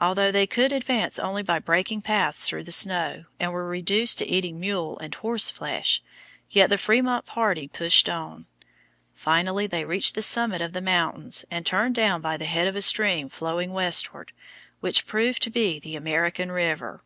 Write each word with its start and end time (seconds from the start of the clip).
Although 0.00 0.32
they 0.32 0.46
could 0.46 0.72
advance 0.72 1.18
only 1.18 1.42
by 1.42 1.58
breaking 1.58 2.00
paths 2.00 2.48
through 2.48 2.64
the 2.64 2.72
snow, 2.72 3.24
and 3.38 3.52
were 3.52 3.68
reduced 3.68 4.16
to 4.16 4.26
eating 4.26 4.58
mule 4.58 4.98
and 5.00 5.14
horse 5.14 5.50
flesh, 5.50 6.02
yet 6.48 6.70
the 6.70 6.76
Frémont 6.76 7.26
party 7.26 7.68
pushed 7.68 8.08
on. 8.08 8.46
Finally 9.14 9.66
they 9.66 9.84
reached 9.84 10.14
the 10.14 10.22
summit 10.22 10.62
of 10.62 10.72
the 10.72 10.80
mountains 10.80 11.44
and 11.50 11.66
turned 11.66 11.94
down 11.94 12.22
by 12.22 12.38
the 12.38 12.46
head 12.46 12.66
of 12.66 12.74
a 12.74 12.80
stream 12.80 13.28
flowing 13.28 13.74
westward, 13.74 14.32
which 14.80 15.04
proved 15.06 15.42
to 15.42 15.50
be 15.50 15.78
the 15.78 15.94
American 15.94 16.50
River. 16.50 17.02